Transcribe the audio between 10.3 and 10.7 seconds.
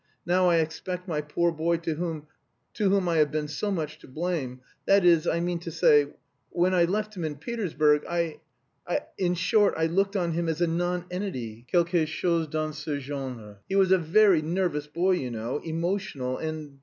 him as a